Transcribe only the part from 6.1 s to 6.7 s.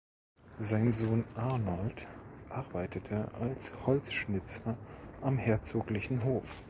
Hof.